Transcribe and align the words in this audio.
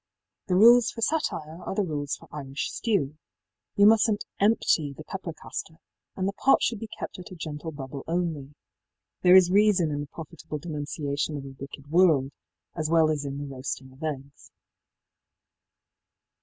The 0.47 0.55
rules 0.55 0.89
for 0.89 1.01
satire 1.01 1.61
are 1.63 1.75
the 1.75 1.83
rules 1.83 2.15
for 2.15 2.27
Irish 2.31 2.71
stew. 2.71 3.19
You 3.75 3.85
mustnít 3.85 4.23
empty 4.39 4.93
the 4.97 5.03
pepper 5.03 5.31
castor, 5.31 5.77
and 6.15 6.27
the 6.27 6.33
pot 6.33 6.63
should 6.63 6.79
be 6.79 6.89
kept 6.97 7.19
at 7.19 7.29
a 7.29 7.35
gentle 7.35 7.71
bubble 7.71 8.03
only. 8.07 8.55
There 9.21 9.35
is 9.35 9.51
reason 9.51 9.91
in 9.91 10.01
the 10.01 10.07
profitable 10.07 10.57
denunciation 10.57 11.37
of 11.37 11.45
a 11.45 11.49
wicked 11.59 11.91
world, 11.91 12.31
as 12.73 12.89
well 12.89 13.11
as 13.11 13.25
in 13.25 13.37
the 13.37 13.45
roasting 13.45 13.91
of 13.91 14.01
eggs. 14.01 14.49